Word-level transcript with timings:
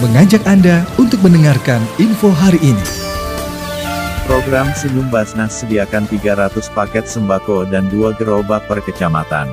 mengajak 0.00 0.40
Anda 0.48 0.88
untuk 0.96 1.20
mendengarkan 1.20 1.84
info 2.00 2.32
hari 2.32 2.56
ini. 2.64 2.86
Program 4.24 4.72
Senyum 4.72 5.12
Basnas 5.12 5.60
sediakan 5.60 6.08
300 6.08 6.56
paket 6.72 7.04
sembako 7.04 7.68
dan 7.68 7.84
2 7.92 8.16
gerobak 8.16 8.64
per 8.64 8.80
kecamatan. 8.80 9.52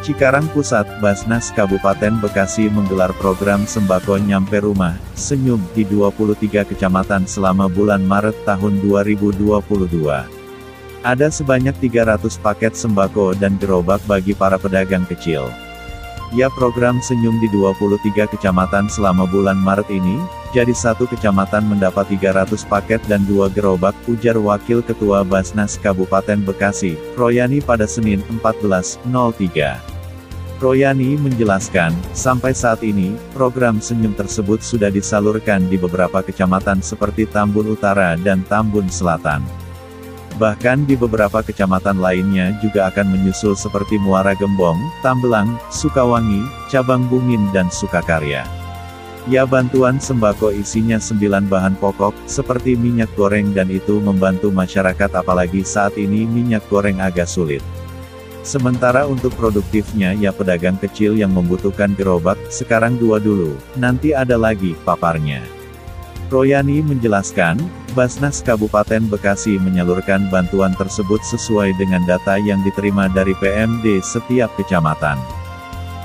Cikarang 0.00 0.48
Pusat, 0.56 1.04
Basnas 1.04 1.52
Kabupaten 1.52 2.24
Bekasi 2.24 2.72
menggelar 2.72 3.12
program 3.20 3.68
sembako 3.68 4.16
nyampe 4.16 4.64
rumah, 4.64 4.96
senyum, 5.12 5.60
di 5.76 5.84
23 5.84 6.64
kecamatan 6.64 7.28
selama 7.28 7.68
bulan 7.68 8.00
Maret 8.00 8.40
tahun 8.48 8.80
2022. 8.80 9.60
Ada 11.04 11.28
sebanyak 11.28 11.76
300 11.76 12.40
paket 12.40 12.72
sembako 12.72 13.36
dan 13.36 13.60
gerobak 13.60 14.00
bagi 14.08 14.32
para 14.32 14.56
pedagang 14.56 15.04
kecil. 15.04 15.52
Ya 16.30 16.46
program 16.46 17.02
senyum 17.02 17.42
di 17.42 17.50
23 17.50 18.30
kecamatan 18.30 18.86
selama 18.86 19.26
bulan 19.26 19.58
Maret 19.58 19.90
ini, 19.90 20.22
jadi 20.54 20.70
satu 20.70 21.10
kecamatan 21.10 21.66
mendapat 21.66 22.06
300 22.06 22.54
paket 22.70 23.02
dan 23.10 23.26
dua 23.26 23.50
gerobak, 23.50 23.98
ujar 24.06 24.38
Wakil 24.38 24.78
Ketua 24.86 25.26
Basnas 25.26 25.74
Kabupaten 25.74 26.38
Bekasi, 26.46 26.94
Royani 27.18 27.58
pada 27.58 27.82
Senin 27.82 28.22
14.03. 28.38 29.02
Royani 30.62 31.18
menjelaskan, 31.18 31.90
sampai 32.14 32.54
saat 32.54 32.86
ini, 32.86 33.18
program 33.34 33.82
senyum 33.82 34.14
tersebut 34.14 34.62
sudah 34.62 34.92
disalurkan 34.94 35.66
di 35.66 35.74
beberapa 35.74 36.22
kecamatan 36.22 36.78
seperti 36.78 37.26
Tambun 37.26 37.74
Utara 37.74 38.14
dan 38.14 38.46
Tambun 38.46 38.86
Selatan. 38.86 39.42
Bahkan 40.40 40.88
di 40.88 40.96
beberapa 40.96 41.44
kecamatan 41.44 42.00
lainnya 42.00 42.56
juga 42.64 42.88
akan 42.88 43.12
menyusul 43.12 43.52
seperti 43.52 44.00
Muara 44.00 44.32
Gembong, 44.32 44.80
Tambelang, 45.04 45.60
Sukawangi, 45.68 46.40
Cabang 46.72 47.04
Bungin 47.12 47.44
dan 47.52 47.68
Sukakarya. 47.68 48.48
Ya 49.28 49.44
bantuan 49.44 50.00
sembako 50.00 50.48
isinya 50.56 50.96
9 50.96 51.44
bahan 51.44 51.76
pokok, 51.76 52.16
seperti 52.24 52.72
minyak 52.72 53.12
goreng 53.20 53.52
dan 53.52 53.68
itu 53.68 54.00
membantu 54.00 54.48
masyarakat 54.48 55.12
apalagi 55.12 55.60
saat 55.60 56.00
ini 56.00 56.24
minyak 56.24 56.64
goreng 56.72 57.04
agak 57.04 57.28
sulit. 57.28 57.60
Sementara 58.40 59.04
untuk 59.04 59.36
produktifnya 59.36 60.16
ya 60.16 60.32
pedagang 60.32 60.80
kecil 60.80 61.20
yang 61.20 61.36
membutuhkan 61.36 61.92
gerobak, 61.92 62.40
sekarang 62.48 62.96
dua 62.96 63.20
dulu, 63.20 63.60
nanti 63.76 64.16
ada 64.16 64.40
lagi, 64.40 64.72
paparnya. 64.88 65.44
Royani 66.32 66.80
menjelaskan, 66.80 67.60
Basnas 67.90 68.38
Kabupaten 68.38 69.02
Bekasi 69.10 69.58
menyalurkan 69.58 70.30
bantuan 70.30 70.70
tersebut 70.78 71.18
sesuai 71.26 71.74
dengan 71.74 72.06
data 72.06 72.38
yang 72.38 72.62
diterima 72.62 73.10
dari 73.10 73.34
PMD 73.34 73.98
setiap 73.98 74.54
kecamatan. 74.54 75.18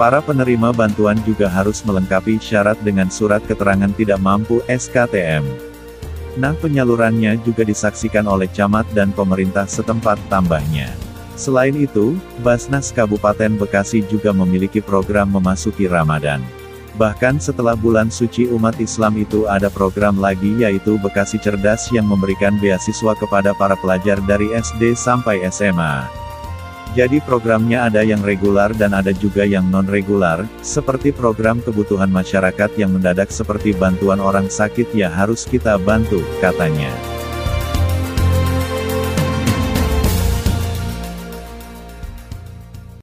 Para 0.00 0.20
penerima 0.24 0.72
bantuan 0.72 1.16
juga 1.24 1.48
harus 1.48 1.84
melengkapi 1.84 2.40
syarat 2.40 2.76
dengan 2.80 3.08
surat 3.12 3.40
keterangan 3.44 3.92
tidak 3.92 4.20
mampu 4.20 4.60
SKTM. 4.68 5.44
Nah 6.36 6.52
penyalurannya 6.56 7.40
juga 7.44 7.64
disaksikan 7.64 8.28
oleh 8.28 8.48
camat 8.52 8.84
dan 8.92 9.12
pemerintah 9.12 9.64
setempat 9.64 10.20
tambahnya. 10.28 10.92
Selain 11.36 11.76
itu, 11.76 12.16
Basnas 12.40 12.92
Kabupaten 12.92 13.60
Bekasi 13.60 14.04
juga 14.08 14.32
memiliki 14.32 14.80
program 14.80 15.32
memasuki 15.32 15.84
Ramadan. 15.84 16.40
Bahkan 16.96 17.44
setelah 17.44 17.76
bulan 17.76 18.08
suci 18.08 18.48
umat 18.48 18.80
Islam 18.80 19.20
itu 19.20 19.44
ada 19.44 19.68
program 19.68 20.16
lagi 20.16 20.64
yaitu 20.64 20.96
Bekasi 20.96 21.36
Cerdas 21.36 21.92
yang 21.92 22.08
memberikan 22.08 22.56
beasiswa 22.56 23.12
kepada 23.20 23.52
para 23.52 23.76
pelajar 23.76 24.16
dari 24.24 24.48
SD 24.56 24.96
sampai 24.96 25.44
SMA. 25.52 26.08
Jadi 26.96 27.20
programnya 27.20 27.92
ada 27.92 28.00
yang 28.00 28.24
regular 28.24 28.72
dan 28.72 28.96
ada 28.96 29.12
juga 29.12 29.44
yang 29.44 29.68
non-regular, 29.68 30.48
seperti 30.64 31.12
program 31.12 31.60
kebutuhan 31.60 32.08
masyarakat 32.08 32.72
yang 32.80 32.96
mendadak 32.96 33.28
seperti 33.28 33.76
bantuan 33.76 34.16
orang 34.16 34.48
sakit 34.48 34.96
ya 34.96 35.12
harus 35.12 35.44
kita 35.44 35.76
bantu, 35.76 36.24
katanya. 36.40 37.15